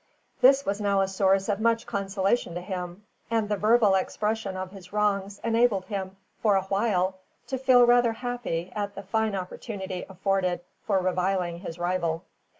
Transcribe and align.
This 0.41 0.65
was 0.65 0.81
now 0.81 1.01
a 1.01 1.07
source 1.07 1.47
of 1.47 1.59
much 1.59 1.85
consolation 1.85 2.55
to 2.55 2.61
him, 2.61 3.05
and 3.29 3.47
the 3.47 3.55
verbal 3.55 3.93
expression 3.93 4.57
of 4.57 4.71
his 4.71 4.91
wrongs 4.91 5.39
enabled 5.43 5.85
him 5.85 6.17
for 6.41 6.55
a 6.55 6.63
while 6.63 7.19
to 7.45 7.59
feel 7.59 7.85
rather 7.85 8.13
happy 8.13 8.71
at 8.75 8.95
the 8.95 9.03
fine 9.03 9.35
opportunity 9.35 10.03
afforded 10.09 10.61
for 10.87 10.97
reviling 10.97 11.59
his 11.59 11.77
rival. 11.77 12.23